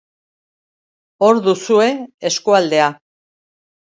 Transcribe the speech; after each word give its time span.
Hor 1.27 1.41
duzue 1.47 1.89
eskualdea. 2.29 2.87